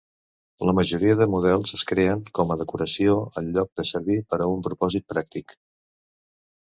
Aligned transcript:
La 0.67 0.73
majoria 0.77 1.17
de 1.19 1.27
models 1.33 1.73
es 1.77 1.83
creen 1.91 2.23
com 2.39 2.53
a 2.53 2.57
decoració 2.61 3.15
en 3.43 3.53
lloc 3.59 3.71
de 3.81 3.87
servir 3.93 4.19
per 4.33 4.41
a 4.43 4.49
un 4.55 4.65
propòsit 4.69 5.07
pràctic. 5.15 5.55